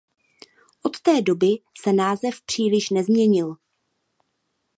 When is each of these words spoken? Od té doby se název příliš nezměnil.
Od 0.83 0.99
té 1.01 1.21
doby 1.21 1.47
se 1.81 1.93
název 1.93 2.41
příliš 2.45 2.89
nezměnil. 2.89 3.55